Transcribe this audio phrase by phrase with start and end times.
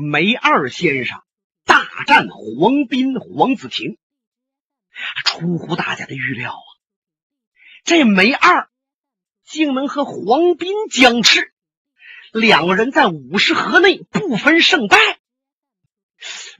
[0.00, 1.24] 梅二先生
[1.64, 3.98] 大战黄斌、黄子婷，
[5.24, 6.70] 出乎大家的预料啊！
[7.82, 8.70] 这梅二
[9.44, 11.52] 竟能和黄斌僵持，
[12.32, 14.96] 两个人在五十合内不分胜败。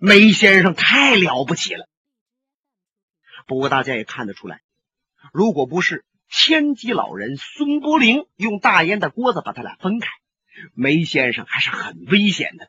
[0.00, 1.88] 梅先生太了不起了。
[3.46, 4.62] 不过大家也看得出来，
[5.32, 10.08] 如果不是千机老人孙伯龄用大烟的锅子把他俩分开，
[10.74, 12.68] 梅先生还是很危险的。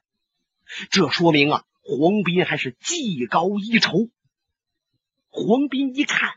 [0.89, 4.09] 这说明啊，黄斌还是技高一筹。
[5.29, 6.33] 黄斌一看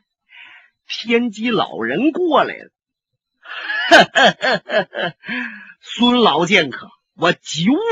[0.87, 2.71] 天机老人过来了，
[5.81, 7.41] 孙老剑客，我久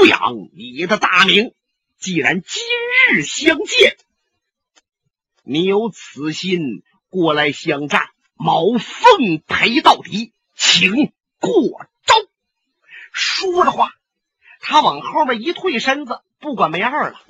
[0.09, 1.55] 仰你的大名。
[1.99, 2.63] 既然今
[3.11, 3.97] 日相见，
[5.43, 12.15] 你有此心过来相战，毛奉陪到底，请过招。
[13.13, 13.93] 说着话，
[14.61, 17.21] 他往后面一退身子，不管没二了，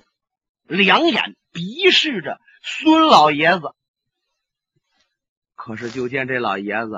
[0.64, 3.74] 两眼逼视着孙老爷子。
[5.54, 6.96] 可是就见这老爷子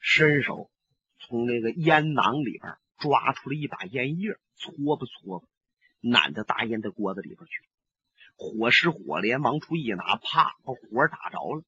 [0.00, 0.70] 伸手
[1.20, 5.46] 从那个烟囊里边抓出了一把烟叶，搓吧搓吧。
[6.00, 7.62] 揽到大烟的锅子里边去，
[8.36, 11.62] 火石火镰往出一拿，啪，把火打着了。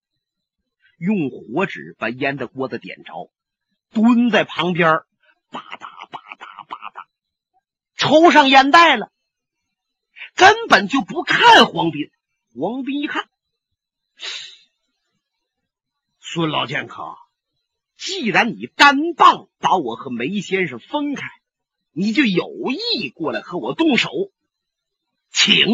[0.98, 3.30] 用火纸把烟的锅子点着，
[3.92, 5.04] 蹲在旁边，
[5.50, 5.95] 吧嗒吧嗒吧嗒，
[8.08, 9.10] 抽上烟袋了，
[10.34, 12.10] 根本就不看黄斌。
[12.54, 13.28] 黄斌一看，
[16.20, 17.16] 孙老剑客，
[17.96, 21.26] 既然你单棒把我和梅先生分开。
[21.98, 24.10] 你就有意过来和我动手，
[25.30, 25.66] 请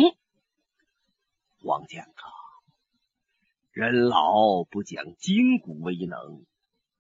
[1.63, 2.31] 王剑客。
[3.73, 6.47] 人老不讲筋骨为能，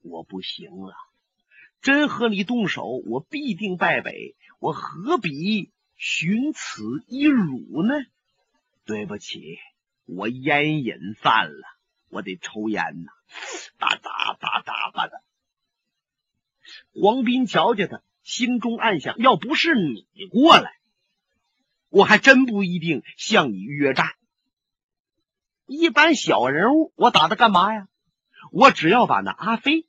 [0.00, 0.96] 我不行了。
[1.82, 4.36] 真和你动手，我必定败北。
[4.60, 7.94] 我何必寻此一辱呢？
[8.86, 9.58] 对不起，
[10.06, 11.62] 我烟瘾犯了，
[12.08, 13.10] 我得抽烟呐。
[13.78, 15.20] 吧嗒吧嗒吧嗒。
[16.94, 18.02] 黄斌瞧见他。
[18.22, 20.76] 心中暗想：要不是你过来，
[21.88, 24.06] 我还真不一定向你约战。
[25.66, 27.88] 一般小人物，我打他干嘛呀？
[28.52, 29.88] 我只要把那阿飞、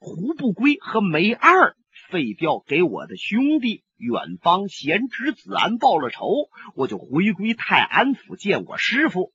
[0.00, 1.76] 胡不归和梅二
[2.10, 9.34] 废掉，给我的兄弟远方贤侄子安报了仇，我就回归泰安府见我师傅。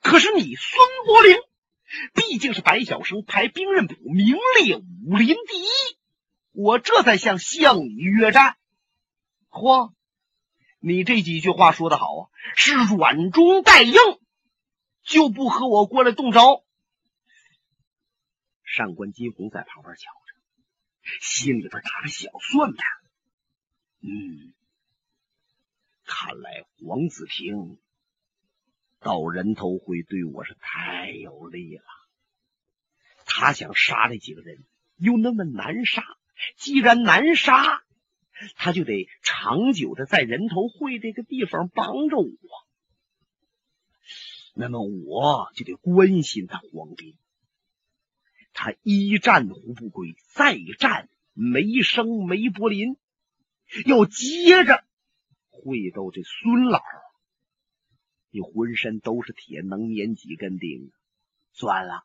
[0.00, 1.36] 可是你孙伯龄，
[2.14, 5.66] 毕竟是白晓生排兵刃谱，名列武林第一。
[6.52, 8.56] 我这才想向你约战，
[9.50, 9.92] 嚯！
[10.80, 12.22] 你这几句话说的好啊，
[12.56, 13.94] 是软中带硬，
[15.04, 16.62] 就不和我过来动招。
[18.66, 22.84] 上官金鸿在旁边瞧着，心里边打着小算盘。
[24.00, 24.52] 嗯，
[26.04, 27.78] 看来黄子平
[29.00, 31.84] 到人头会对我是太有利了。
[33.24, 34.64] 他想杀这几个人，
[34.96, 36.04] 又那么难杀。
[36.56, 37.82] 既然难杀，
[38.56, 42.36] 他就得长久的在人头会这个地方帮着我。
[44.54, 47.16] 那么我就得关心他黄斌。
[48.58, 52.96] 他一战胡不归，再战梅生梅柏林，
[53.84, 54.82] 要接着
[55.50, 56.82] 会斗这孙老。
[58.30, 60.90] 你浑身都是铁，能粘几根钉？
[61.52, 62.04] 算了，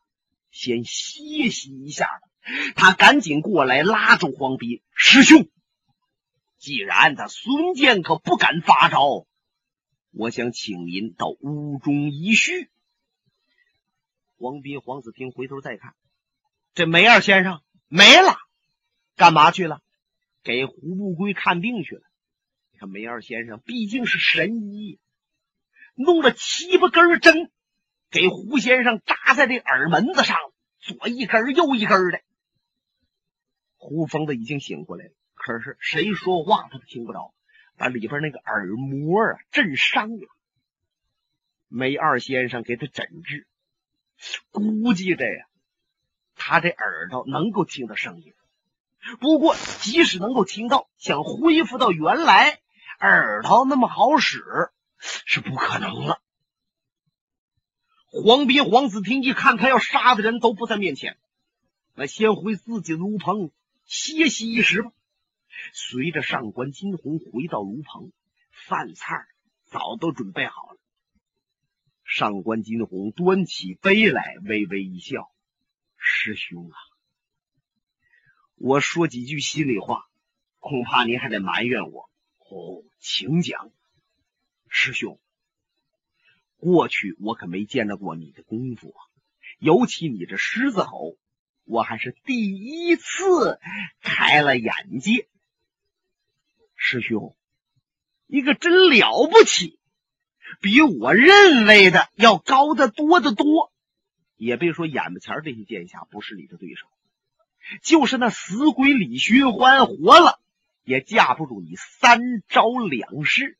[0.49, 2.27] 先歇息一下吧。
[2.75, 5.47] 他赶紧过来拉住黄斌师兄，
[6.57, 9.25] 既然他孙健可不敢发招，
[10.11, 12.69] 我想请您到屋中一叙。
[14.35, 15.95] 黄斌、黄子平回头再看，
[16.73, 18.37] 这梅二先生没了，
[19.15, 19.81] 干嘛去了？
[20.43, 22.01] 给胡不归看病去了。
[22.71, 24.99] 你看梅二先生毕竟是神医，
[25.93, 27.51] 弄了七八根针，
[28.09, 30.37] 给胡先生扎在这耳门子上，
[30.79, 32.21] 左一根右一根的。
[33.75, 37.33] 胡疯子已经醒过来了，可是谁说话他都听不着，
[37.77, 40.27] 把里边那个耳膜啊震伤了。
[41.67, 43.45] 梅二先生给他诊治，
[44.51, 45.45] 估计着呀，
[46.43, 48.33] 他这耳朵能够听到声音。
[49.19, 52.59] 不过即使能够听到，想恢复到原来
[52.99, 54.39] 耳朵那么好使
[54.99, 56.19] 是不可能了。
[58.07, 61.17] 黄斌、黄子听一看他要杀的人都不在面前，
[61.93, 63.51] 那先回自己的炉棚。
[63.85, 64.91] 歇息一时吧。
[65.73, 68.11] 随着上官金鸿回到炉棚，
[68.67, 69.25] 饭菜
[69.65, 70.77] 早都准备好了。
[72.03, 75.31] 上官金鸿端起杯来，微微一笑
[76.03, 76.75] ：“师兄啊，
[78.55, 80.09] 我说几句心里话，
[80.57, 82.09] 恐怕您还得埋怨我。
[82.39, 83.71] 哦，请讲。”
[84.67, 85.19] 师兄，
[86.57, 88.99] 过去我可没见到过你的功夫啊，
[89.59, 91.17] 尤其你这狮子吼，
[91.65, 93.59] 我还是第一次
[94.01, 95.29] 开了眼界。
[96.75, 97.37] 师兄，
[98.25, 99.77] 你可真了不起，
[100.61, 103.70] 比我认为的要高得多得多。
[104.43, 106.87] 也别说眼巴前这些剑侠不是你的对手，
[107.83, 110.41] 就是那死鬼李寻欢活了，
[110.83, 113.55] 也架不住你三招两式。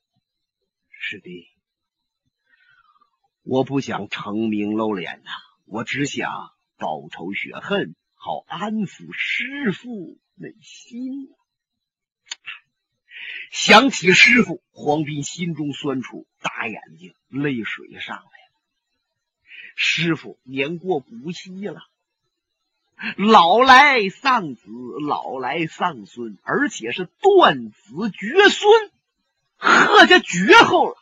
[0.89, 1.49] 师弟，
[3.43, 5.29] 我不想成名露脸呐，
[5.65, 11.29] 我只想报仇雪恨，好安抚师傅内心。
[13.51, 18.40] 想起师傅，黄斌心中酸楚，大眼睛泪水上来。
[19.75, 21.81] 师傅年过古稀了，
[23.17, 24.69] 老来丧子，
[25.07, 28.91] 老来丧孙，而且是断子绝孙。
[29.57, 30.95] 贺家绝后了，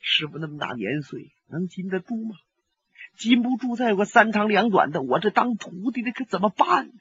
[0.00, 2.36] 师傅那么大年岁，能禁得住吗？
[3.16, 6.94] 禁不住，再有个三长两短的，我这当徒弟的可怎么办呢？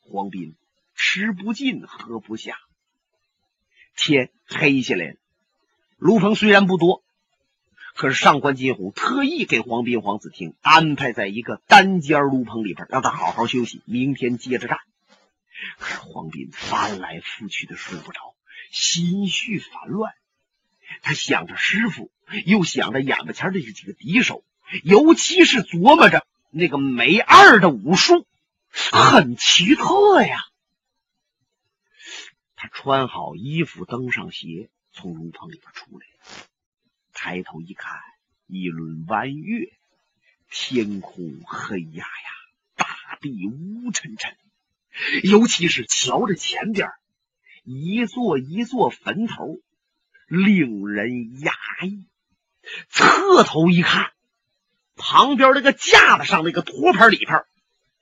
[0.00, 0.54] 黄斌
[0.94, 2.56] 吃不进，喝不下，
[3.96, 5.16] 天黑下来了。
[5.98, 7.02] 炉棚虽然不多，
[7.96, 14.78] 可是上官金虎特意给黄斌、黄子听安排在一个单间炉棚里边，让他好好休息，明天接着干。
[15.78, 18.20] 可是黄斌翻来覆去的睡不着。
[18.70, 20.12] 心绪烦乱，
[21.00, 22.10] 他想着师傅，
[22.44, 24.44] 又想着眼巴前的这几个敌手，
[24.82, 28.26] 尤其是琢磨着那个梅二的武术，
[28.92, 30.44] 很奇特呀。
[32.56, 36.06] 他穿好衣服，登上鞋，从炉棚里边出来，
[37.18, 37.98] 抬头一看，
[38.46, 39.72] 一轮弯月，
[40.50, 42.30] 天空黑压压，
[42.76, 44.36] 大地乌沉沉，
[45.24, 46.90] 尤其是瞧着前边。
[47.64, 49.58] 一座一座坟头，
[50.28, 51.52] 令人压
[51.86, 52.04] 抑。
[52.90, 54.12] 侧头一看，
[54.94, 57.44] 旁边那个架子上那个托盘里边，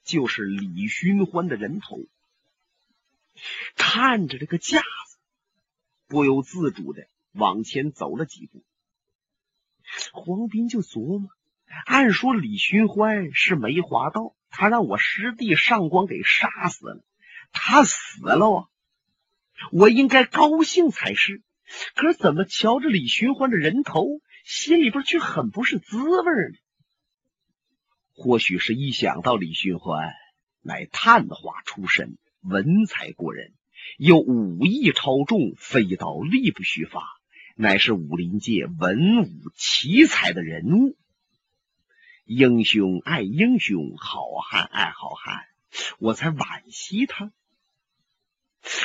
[0.02, 2.00] 就是李寻欢的人头。
[3.76, 5.16] 看着这个架子，
[6.08, 8.62] 不由自主的往前走了几步。
[10.12, 11.30] 黄斌就琢磨：
[11.86, 17.04] 按说李寻欢是梅花道，他让我师弟上官给杀死了，
[17.52, 18.68] 他死了！
[19.72, 21.42] 我应该高兴才是，
[21.94, 24.06] 可是怎么瞧着李寻欢的人头，
[24.44, 26.58] 心里边却很不是滋味呢？
[28.12, 30.12] 或许是一想到李寻欢
[30.60, 33.54] 乃探花出身，文采过人，
[33.98, 37.02] 又武艺超重，飞刀力不虚发，
[37.54, 40.96] 乃是武林界文武奇才的人物。
[42.24, 45.44] 英雄爱英雄，好汉爱好汉，
[45.98, 47.30] 我才惋惜他。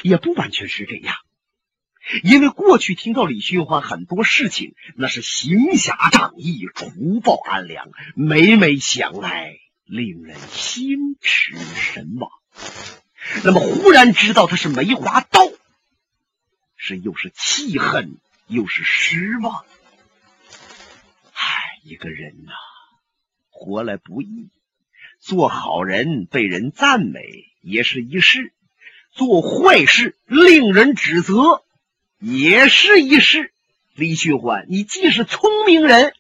[0.03, 1.15] 也不完全是这样，
[2.23, 12.29] 因为过去听到李寻欢很多事情，那是行侠仗义、除暴安良，每每想来令人心驰神往。
[13.43, 15.39] 那么忽然知道他是梅花刀，
[16.75, 18.17] 是又是气恨
[18.49, 19.63] 又是失望。
[21.31, 22.51] 唉，一个人呐，
[23.49, 24.49] 活来不易，
[25.19, 27.21] 做好人被人赞美
[27.61, 28.53] 也是一事。
[29.11, 31.63] 做坏事令人指责，
[32.19, 33.53] 也是一事。
[33.95, 36.13] 李寻欢，你既是聪明人，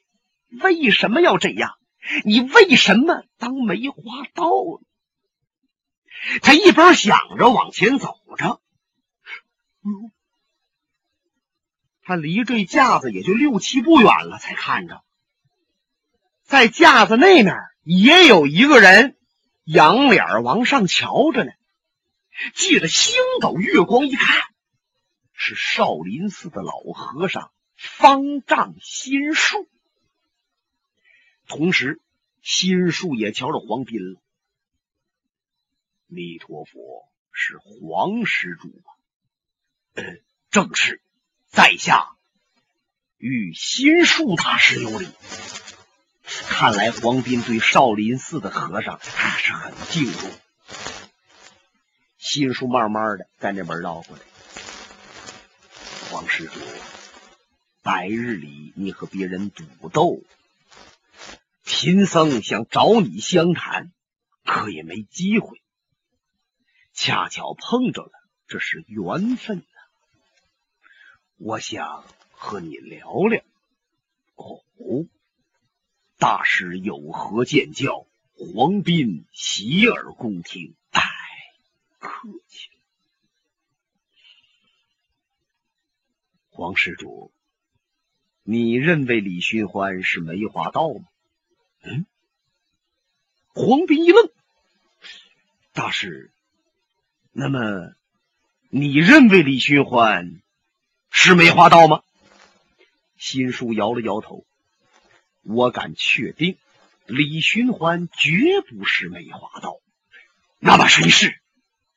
[0.61, 1.77] 为什么要这样？
[2.25, 4.85] 你为什么当梅花道呢？
[6.41, 8.61] 他一边想着，往前走着。
[12.09, 15.03] 他离这架子也就六七步远了，才看着，
[16.41, 19.15] 在架子那面也有一个人，
[19.63, 21.51] 仰脸往上瞧着呢。
[22.55, 24.41] 借着星斗月光一看，
[25.33, 29.69] 是少林寺的老和尚方丈心术。
[31.47, 32.01] 同时，
[32.41, 34.19] 心术也瞧着黄斌了。
[36.07, 38.93] 弥陀佛，是黄施主吗？
[39.93, 40.03] 呃，
[40.49, 41.03] 正是，
[41.61, 42.15] 在下
[43.17, 45.09] 与心术大师有礼。
[46.23, 50.31] 看来黄斌对少林寺的和尚还是很敬重。
[52.17, 54.23] 心术慢慢的在那边绕过来，
[56.09, 56.61] 黄施主，
[57.81, 60.23] 白日里你和别人赌斗，
[61.65, 63.91] 贫僧想找你相谈，
[64.45, 65.61] 可也没机会。
[66.93, 68.11] 恰巧碰着了，
[68.47, 69.65] 这是缘分。
[71.39, 73.41] 我想和你聊聊。
[74.35, 74.61] 哦，
[76.17, 78.05] 大师有何见教？
[78.35, 80.75] 黄斌洗耳恭听。
[80.91, 81.01] 哎
[81.97, 82.69] 客气，
[86.49, 87.31] 黄施主，
[88.43, 91.05] 你认为李寻欢是梅花道吗？
[91.83, 92.05] 嗯。
[93.53, 94.29] 黄斌一愣，
[95.71, 96.33] 大师，
[97.31, 97.93] 那么
[98.69, 100.41] 你认为李寻欢
[101.09, 102.01] 是梅花道吗？
[103.17, 104.45] 新书摇了摇头，
[105.41, 106.57] 我敢确定，
[107.05, 109.79] 李寻欢绝不是梅花道。
[110.59, 111.39] 那么谁是？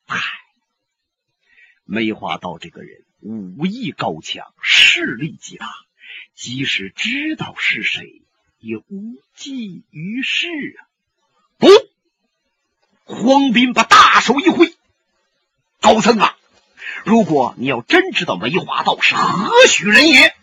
[0.05, 0.19] 嗨，
[1.85, 5.73] 梅花道这个人武艺高强，势力极大，
[6.35, 8.21] 即使知道是谁，
[8.59, 10.79] 也无济于事啊。
[11.57, 11.67] 不，
[13.05, 14.73] 黄斌把大手一挥
[15.79, 16.37] ：“高僧啊，
[17.03, 20.33] 如果你要真知道梅花道是何许人也，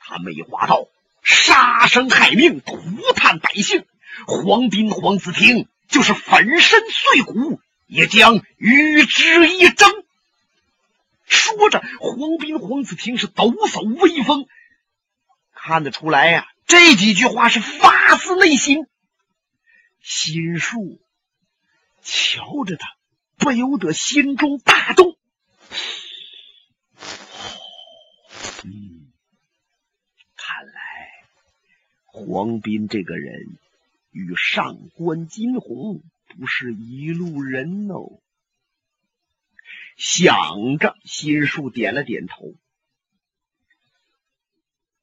[0.00, 0.88] 他梅花道
[1.22, 2.78] 杀生害命，涂
[3.14, 3.86] 炭百姓，
[4.26, 9.88] 黄斌、黄子庭就是粉身碎骨，也将与之一争。”
[11.24, 14.46] 说着，黄斌、黄子庭是抖擞威风，
[15.52, 18.86] 看得出来呀，这几句话是发自内心。
[20.00, 21.00] 心术
[22.02, 22.88] 瞧着他，
[23.36, 25.16] 不由得心中大动。
[28.64, 29.12] 嗯，
[30.36, 30.72] 看来
[32.06, 33.58] 黄斌这个人
[34.10, 38.20] 与上官金鸿不是一路人哦。
[39.96, 42.54] 想着，心术点了点头。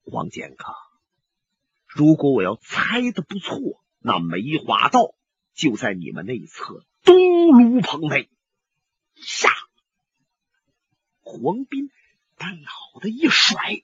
[0.04, 0.74] 黄剑客，
[1.86, 3.82] 如果我要猜的不错。
[3.98, 5.16] 那梅花道
[5.52, 7.16] 就在你们那侧东
[7.50, 8.30] 炉棚内。
[9.16, 9.48] 下，
[11.36, 11.90] 黄斌
[12.36, 13.82] 把脑袋一甩，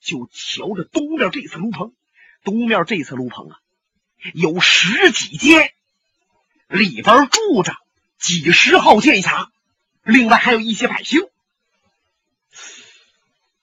[0.00, 1.92] 就瞧着东面这侧炉棚。
[2.42, 3.60] 东面这侧炉棚啊，
[4.32, 5.72] 有十几间，
[6.68, 7.76] 里边住着
[8.18, 9.50] 几十号剑侠，
[10.02, 11.20] 另外还有一些百姓。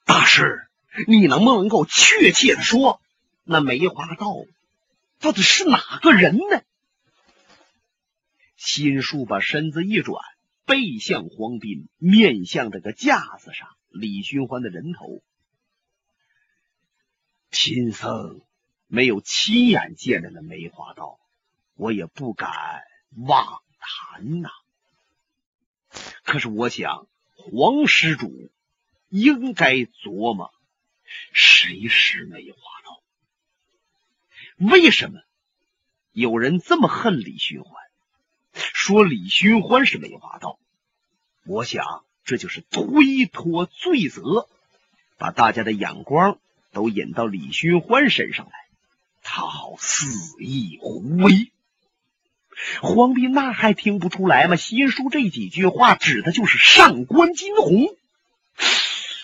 [0.06, 0.68] 大师，
[1.08, 3.02] 你能不能够确切的说，
[3.44, 4.36] 那梅花道？
[5.20, 6.62] 到底是哪个人呢？
[8.56, 10.24] 心术把身子一转，
[10.68, 15.24] 背向黄斌，面向这个架子上李寻欢的人头。
[17.50, 18.42] 贫僧
[18.86, 21.20] 没有亲眼见着那梅花道，
[21.76, 22.52] 我也不敢
[23.16, 24.50] 妄谈呐。
[26.24, 28.52] 可是我想，黄施主
[29.08, 30.54] 应该琢磨，
[31.32, 33.02] 谁是梅花道。
[34.58, 35.22] 为什么
[36.12, 37.87] 有人这么恨李寻欢？
[38.88, 40.58] 说李寻欢是梅花道，
[41.46, 44.48] 我想这就是推脱罪责，
[45.18, 46.40] 把大家的眼光
[46.72, 48.54] 都引到李寻欢身上来，
[49.24, 51.52] 他好肆意胡为。
[52.82, 54.56] 黄斌那还听不出来吗？
[54.56, 57.94] 新书这几句话指的就是上官金鸿。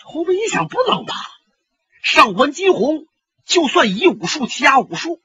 [0.03, 1.15] 黄斌一想，不能吧？
[2.01, 3.08] 上官金鸿。
[3.46, 5.22] 就算以武术欺压武术，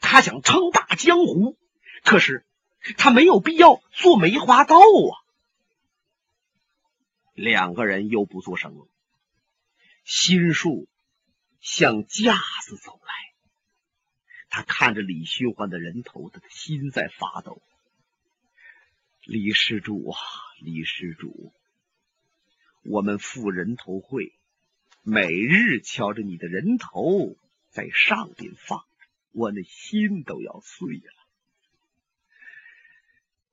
[0.00, 1.56] 他想称霸江湖，
[2.02, 2.44] 可是
[2.96, 5.12] 他没有必要做梅花道啊。
[7.34, 8.86] 两个人又不作声了。
[10.04, 10.88] 心术
[11.60, 13.12] 向架子走来，
[14.48, 17.62] 他看着李寻欢的人头，他的心在发抖。
[19.24, 20.18] 李施主啊，
[20.60, 21.52] 李施主，
[22.82, 24.32] 我们赴人头会。
[25.02, 27.36] 每日瞧着你的人头
[27.70, 28.86] 在上边放着，
[29.32, 31.19] 我那心都要碎了。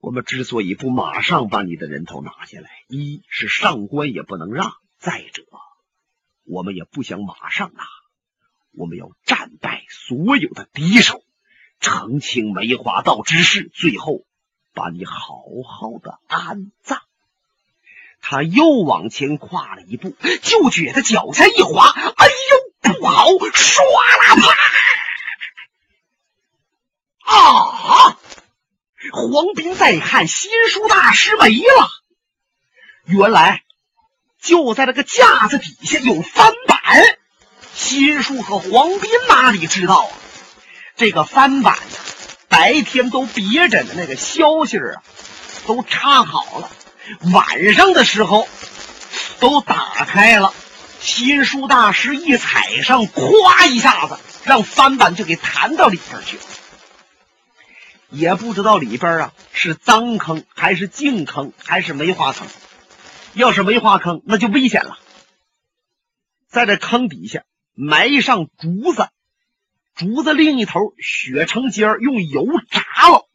[0.08, 5.44] 我们之所以不马上把你的人头拿下来，一是上官也不能让；再者，
[6.46, 7.84] 我们也不想马上拿，
[8.72, 11.26] 我们要战败所有的敌手，
[11.82, 14.24] 澄清梅花道之事，最后
[14.74, 17.02] 把你好好的安葬。
[18.22, 23.26] 他又往前跨了一步，就觉得脚下一滑，哎呦，不好！
[23.26, 23.82] 唰
[24.20, 24.36] 啦
[27.26, 27.36] 啪！
[27.36, 28.17] 啊！
[29.14, 31.90] 黄斌再看，新书大师没了。
[33.06, 33.62] 原来
[34.42, 36.78] 就在这个架子底下有翻板。
[37.74, 40.12] 新书和黄斌哪里知道啊？
[40.96, 41.78] 这个翻板
[42.50, 45.04] 白天都别着的那个消息啊，
[45.68, 46.72] 都插好了。
[47.32, 48.50] 晚上的时候
[49.40, 50.54] 都打开了，
[51.00, 56.44] 新书大师一踩上，咵一下子让翻板就给弹到里边去了。
[58.10, 62.48] 也不知道里边啊是脏坑还是净坑还是梅花坑。
[63.34, 64.98] 要是梅花坑，那就危险了。
[66.48, 67.44] 在这坑底下
[67.76, 69.10] 埋上竹子，
[69.96, 73.28] 竹子另一头血成尖用油炸了。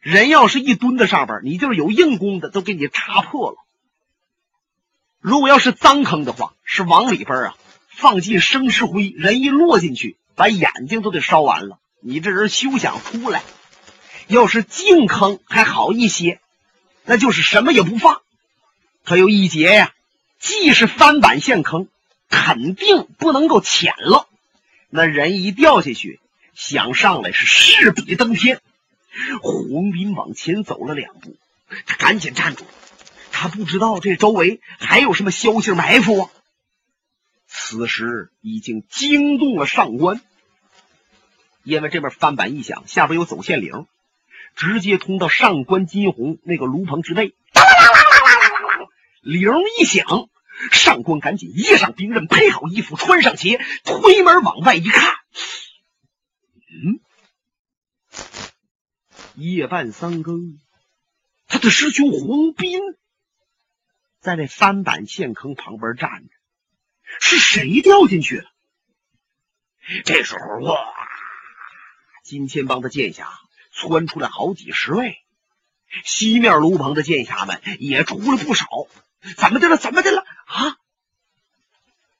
[0.00, 3.56] 人要是一蹲在上边，你就是有硬功的，都给你插破了。
[5.20, 7.56] 如果要是脏坑的话，是往里边啊
[7.88, 11.78] 放进生石灰，人一落进去，把眼睛都得烧完了。
[12.00, 13.42] 你这人休想出来。
[14.28, 16.40] 要是净坑还好一些，
[17.04, 18.20] 那就是什么也不放。
[19.04, 19.94] 可有一节呀，
[20.38, 21.88] 既是翻板陷坑，
[22.28, 24.28] 肯定不能够浅了。
[24.90, 26.20] 那人一掉下去，
[26.54, 28.60] 想上来是势比登天。
[29.42, 31.36] 洪斌往前走了两步，
[31.86, 32.66] 他赶紧站住。
[33.32, 36.30] 他不知道这周围还有什么消息埋伏啊。
[37.46, 40.20] 此时已经惊动了上官，
[41.62, 43.86] 因为这边翻板一响，下边有走线铃，
[44.58, 47.32] 直接通到上官金鸿那个炉棚之内。
[49.22, 50.28] 铃一响，
[50.72, 55.14] 上官赶紧掖上兵刃，配好衣服，穿上鞋，推门往外一看，
[56.84, 57.00] 嗯，
[59.34, 60.58] 夜半三更，
[61.46, 62.80] 他的师兄黄斌
[64.18, 66.30] 在那翻板陷坑旁边站着。
[67.20, 68.50] 是谁掉进去了？
[70.04, 70.76] 这时候，哇！
[72.24, 73.30] 金钱帮的剑侠
[73.78, 75.18] 窜出来好几十位，
[76.04, 78.66] 西面炉棚的剑侠们也出了不少。
[79.36, 79.76] 怎么的了？
[79.76, 80.24] 怎么的了？
[80.46, 80.76] 啊！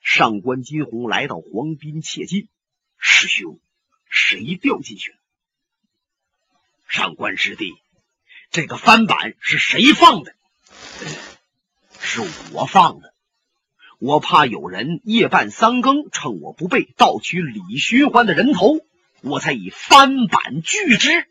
[0.01, 2.49] 上官金鸿来到黄斌切近，
[2.97, 3.59] 师兄，
[4.09, 5.19] 谁掉进去了？
[6.87, 7.75] 上官师弟，
[8.53, 10.35] 这个翻板是谁放的？
[11.99, 12.23] 是
[12.53, 13.13] 我放的。
[13.99, 18.79] 我怕有人夜半三更趁我不备盗取李寻欢的人头，
[19.23, 21.29] 我才以翻板拒之。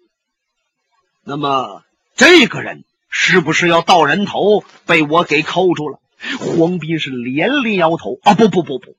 [1.29, 1.83] 那么
[2.15, 5.99] 这个人是不是要盗人头，被我给扣住了？
[6.39, 8.33] 黄斌是连连摇头啊！
[8.33, 8.95] 不不不不，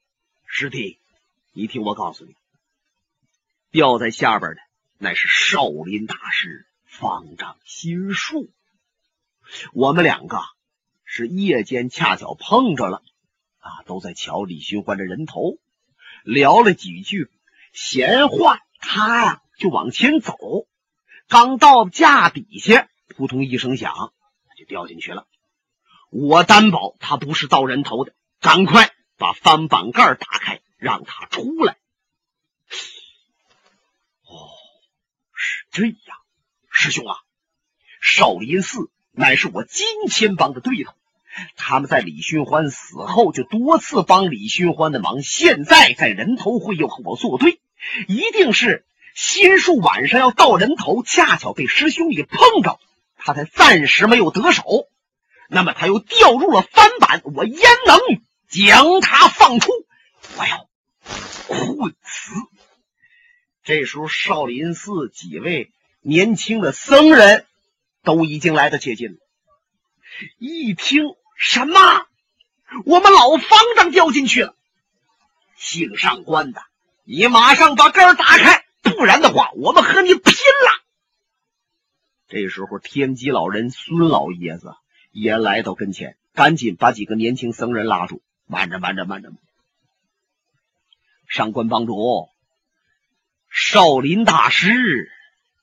[0.46, 0.98] 师弟，
[1.54, 2.34] 你听我告诉你，
[3.70, 4.58] 掉在下边的
[4.98, 8.50] 乃是少林大师方丈心术。
[9.72, 10.38] 我们两个
[11.06, 13.02] 是夜间恰巧碰着了。
[13.60, 15.56] 啊，都在瞧李寻欢的人头，
[16.24, 17.30] 聊了几句
[17.72, 20.36] 闲话，他呀就往前走，
[21.28, 24.12] 刚到架底下，扑通一声响，
[24.48, 25.26] 他就掉进去了。
[26.10, 31.76] 我担保他不是盗人头的，赶快把翻板盖打开，让他出来。
[34.24, 34.48] 哦，
[35.34, 36.16] 是这样，
[36.70, 37.18] 师兄啊，
[38.00, 40.94] 少林寺乃是我金钱帮的对头。
[41.56, 47.60] 他们在李寻欢死后就多次帮李寻欢的忙，现在在人头会又和我作对，
[48.08, 48.86] 一定是
[49.18, 52.78] 心术晚上要盗人头，恰巧被师兄给碰着，
[53.16, 54.62] 他才暂时没有得手。
[55.48, 57.98] 那么他又掉入了翻板，我焉能
[58.48, 59.72] 将他放出？
[60.36, 60.68] 我要
[61.48, 62.30] 困死！
[63.64, 67.44] 这时候少林寺几位年轻的僧人
[68.04, 69.16] 都已经来到接近了，
[70.38, 71.02] 一听。
[71.36, 72.06] 什么？
[72.84, 74.54] 我们老方丈掉进去了！
[75.56, 76.62] 姓上官的，
[77.02, 78.64] 你马上把盖打开，
[78.98, 80.84] 不然的话，我们和你拼了！
[82.26, 84.74] 这时候，天机老人孙老爷子
[85.12, 89.30] 也来到跟前，赶紧把几个年轻僧人拉住：“慢着，慢着，慢着！
[91.28, 92.28] 上官帮主，
[93.48, 95.12] 少林大师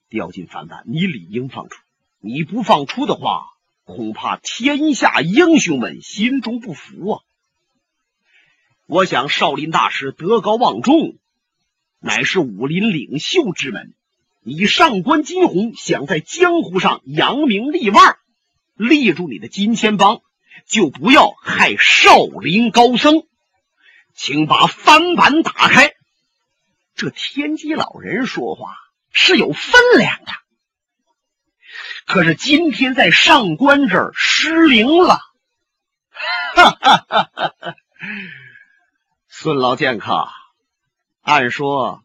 [0.07, 1.77] 掉进凡板，你理应放出。
[2.21, 3.51] 你不放出的话……”
[3.87, 7.21] 恐怕天下英雄们心中不服啊！
[8.87, 11.19] 我想少林大师德高望重，
[11.99, 13.93] 乃是武林领袖之门。
[14.41, 18.17] 你上官金鸿想在江湖上扬名立万，
[18.75, 20.21] 立住你的金钱帮，
[20.67, 23.23] 就不要害少林高僧。
[24.13, 25.93] 请把翻板打开。
[26.95, 28.75] 这天机老人说话
[29.11, 30.31] 是有分量的。
[32.05, 35.19] 可是今天在上官这儿失灵了，
[36.55, 37.75] 哈哈哈哈哈！
[39.27, 40.29] 孙老剑客，
[41.25, 42.03] 按说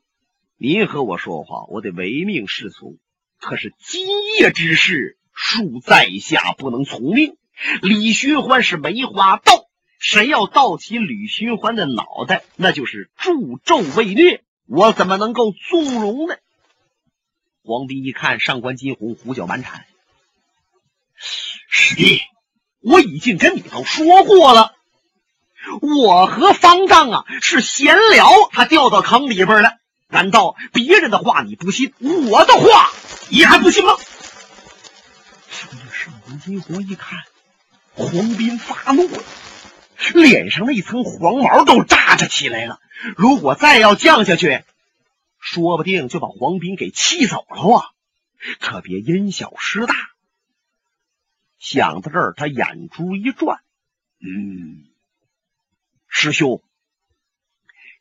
[0.57, 2.97] 您和我说话，我得唯命是从。
[3.39, 4.07] 可是今
[4.39, 7.37] 夜之事，恕在下不能从命。
[7.83, 9.67] 李寻欢是梅花盗，
[9.99, 16.37] 谁要盗起李寻欢的脑袋，那就是助纣为虐，我怎么能够纵容呢？
[17.63, 19.85] 黄斌一看上官金鸿胡搅蛮缠。
[21.15, 22.23] 师弟，
[22.81, 24.75] 我已经跟你都说过了，
[25.81, 29.79] 我和方丈啊是闲聊，他掉到坑里边了。
[30.09, 32.91] 难道别人的话你不信，我的话
[33.29, 33.93] 你还不信吗？
[35.93, 37.21] 上官金鸿一看，
[37.95, 39.23] 黄斌发怒了，
[40.15, 42.81] 脸上那层黄毛都炸着起来了。
[43.17, 44.65] 如果再要降下去，
[45.39, 47.85] 说不定就把黄斌给气走了啊！
[48.59, 49.95] 可别因小失大。
[51.59, 53.61] 想到这儿，他眼珠一转，
[54.21, 54.90] 嗯，
[56.21, 56.61] 师兄，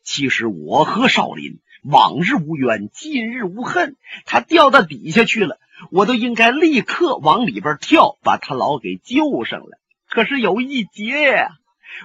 [0.04, 3.96] 其实我和少林往日无冤，近日无恨。
[4.26, 5.58] 他掉到底下去了，
[5.90, 9.78] 我都应该立刻往里边跳，把他老给救上来。
[10.06, 11.48] 可是有一劫呀，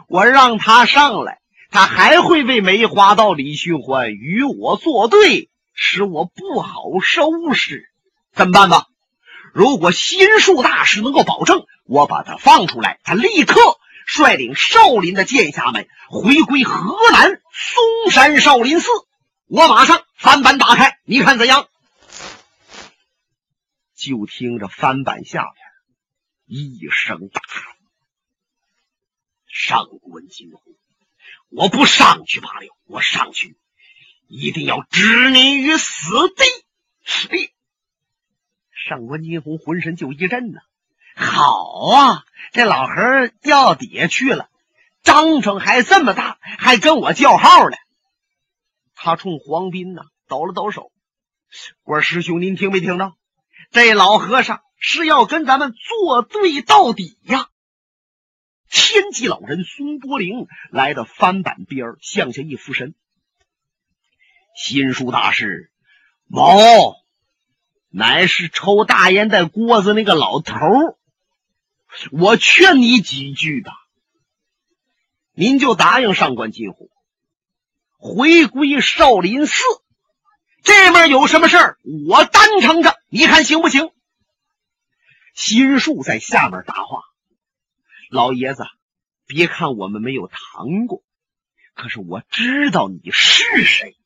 [0.07, 7.89] 我让他上来，他还会为梅花道李寻欢与我作对，使我不好收拾。
[8.31, 8.85] 怎么办吧？
[9.53, 13.59] 如果心术大师能够保证我把他放出来，他立刻
[14.05, 18.87] 率领少林的剑侠们回归河南嵩山少林寺。
[19.47, 21.67] 我马上翻板打开，你看怎样？
[23.95, 25.65] 就听着翻板下边
[26.45, 27.63] 一声大喊
[29.47, 30.77] ：“上官金虎，
[31.49, 33.57] 我不上去罢了，我上去
[34.27, 36.43] 一定要置你于死地！”
[38.87, 40.59] 上官金鸿浑身就一震呐，
[41.15, 44.49] 好啊，这老何掉底下去了，
[45.01, 47.77] 张成还这么大，还跟我叫号呢。
[48.95, 50.91] 他冲黄斌呐抖了抖手，
[51.83, 53.15] 我说师兄，您听没听到？
[53.71, 57.47] 这老和尚是要跟咱们作对到底呀！
[58.69, 62.93] 天机老人孙波龄来到翻板边儿向下一俯身，
[64.53, 65.71] 心术大师，
[66.27, 66.95] 某。
[67.97, 70.94] 乃是抽大烟袋锅子那个老头儿，
[72.11, 73.71] 我劝你几句吧，
[75.33, 76.91] 您就答应上官金虎，
[77.97, 79.61] 回归少林寺。
[80.63, 81.77] 这面有什么事儿，
[82.07, 83.91] 我担承着，你看行不行？
[85.33, 87.03] 心术在下面答话
[88.09, 88.63] ：“老爷子，
[89.25, 91.03] 别看我们没有谈过，
[91.73, 93.97] 可是我知道你是谁。”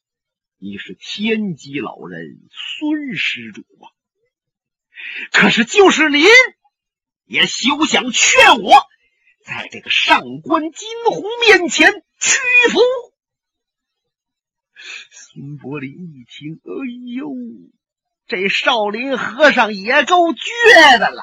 [0.61, 3.87] 你是天机老人孙施主啊，
[5.31, 6.27] 可是就是您
[7.29, 8.81] 也休想劝我
[9.45, 12.39] 在这个上官金鸿面前屈
[12.71, 12.79] 服。
[15.11, 16.71] 孙伯林一听，哎
[17.15, 17.29] 呦，
[18.25, 21.21] 这少林和尚也够倔的了。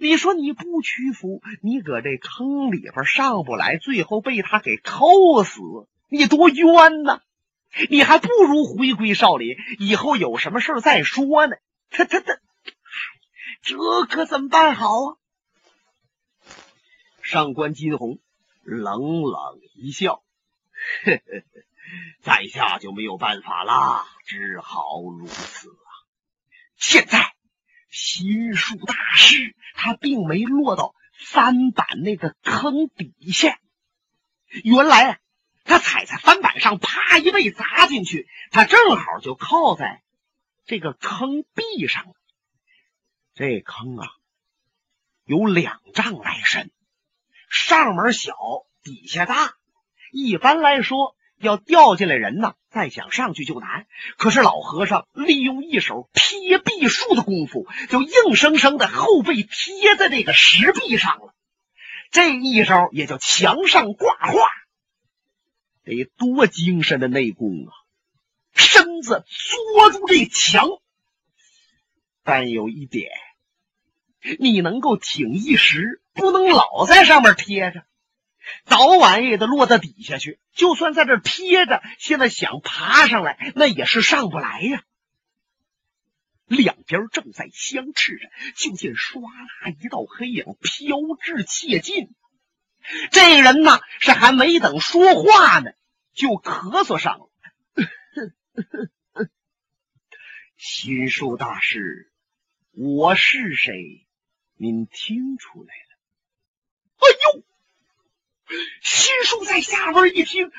[0.00, 5.60] 你说你不屈服，你搁这坑里边上不来，最后被他给扣死，
[6.08, 7.20] 你多冤呐！
[7.88, 11.54] 你还不如回归少林，以后有什么事再说呢。
[11.90, 12.40] 他他他，
[13.62, 13.76] 这
[14.08, 15.16] 可怎么办好啊？
[17.22, 18.18] 上官金鸿
[18.62, 20.22] 冷冷一笑，
[21.04, 21.22] 呵呵
[22.22, 25.88] 在下就没有办法了，只好如此啊。
[26.76, 27.34] 现在
[27.90, 33.58] 心术大师他并没落到翻板那个坑底下，
[34.64, 35.20] 原来。
[35.62, 40.02] 他踩在翻板上，啪一被砸进去，他正好就靠在
[40.64, 42.14] 这个坑壁上了。
[43.40, 44.06] 这坑啊，
[45.24, 46.70] 有两丈来深，
[47.48, 48.34] 上面小，
[48.82, 49.54] 底下大。
[50.12, 53.86] 一般来说，要掉进来人呢，再想上去就难。
[54.18, 61.34] 可是老和尚利用一手贴壁术的功夫，就硬生生的后背贴在这个石壁上了。
[62.10, 64.34] 这一招也叫墙上挂画。
[65.84, 67.72] 得多精神的内功啊！
[68.52, 70.68] 身子缩住这墙，
[72.22, 73.10] 但有一点，
[74.38, 77.84] 你能够挺一时，不能老在上面贴着，
[78.64, 80.38] 早晚也得落到底下去。
[80.52, 84.82] 就算在这贴着，现在想爬上来，那也是上不来呀。
[86.46, 92.10] 两边正在相持着，就见唰啦一道黑影飘至切近。
[93.12, 95.70] 这人呢，是还没等说话呢，
[96.12, 97.30] 就咳嗽上了。
[100.56, 102.10] 心术大师，
[102.72, 104.06] 我是谁？
[104.62, 105.96] 您听出来了？
[106.98, 107.42] 哎呦！
[108.82, 110.52] 心术在下边一听，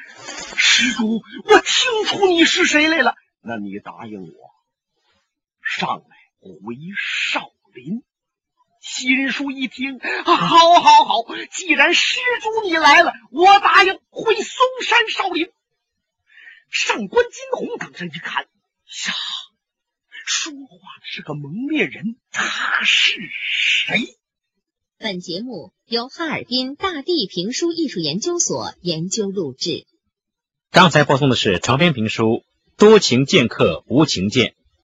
[0.57, 3.15] 施主，我听出你是谁来了。
[3.41, 4.55] 那你答应我，
[5.61, 8.01] 上来回少林。
[8.79, 11.23] 心术一听，好，好，好！
[11.51, 15.51] 既然施主你来了，我答应回嵩山少林。
[16.71, 18.49] 上官金虹等人一看，呀，
[20.25, 24.17] 说话是个蒙面人，他是谁？
[24.97, 29.85] 本节目由哈尔滨大地评书艺术研究所研究录制。
[30.69, 32.23] 刚才播送的是长篇评书
[32.77, 34.49] 《多情剑客无情剑》。